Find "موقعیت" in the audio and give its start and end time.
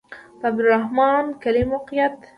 1.73-2.15